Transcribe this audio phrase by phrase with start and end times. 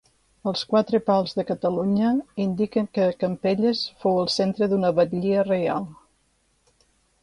[0.51, 2.15] Els quatre pals de Catalunya
[2.47, 5.91] indiquen que Campelles fou el centre d'una batllia reial.